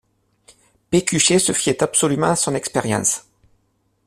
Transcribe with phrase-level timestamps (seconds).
[0.89, 3.27] Pécuchet se fiait absolument à son expérience.